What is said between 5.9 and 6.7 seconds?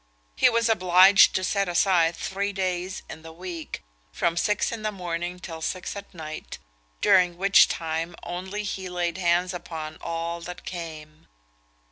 at night,